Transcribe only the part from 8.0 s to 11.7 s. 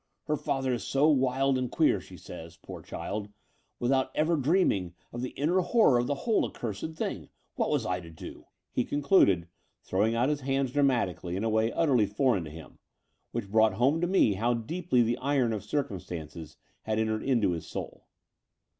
do?" he concluded, throwing out his hands dramatically in a